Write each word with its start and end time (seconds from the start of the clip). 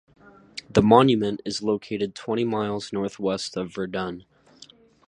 The 0.67 0.81
monument 0.81 1.43
is 1.45 1.61
located 1.61 2.15
twenty 2.15 2.43
miles 2.43 2.91
northwest 2.91 3.55
of 3.55 3.71
Verdun. 3.71 4.25